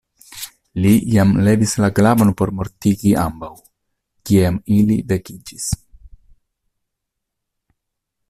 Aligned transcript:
Li 0.83 0.91
jam 1.15 1.33
levis 1.47 1.73
la 1.83 1.89
glavon 1.99 2.31
por 2.39 2.51
mortigi 2.61 3.11
ambaŭ, 3.25 3.51
kiam 4.31 4.57
ili 4.79 4.97
vekiĝis. 5.13 5.69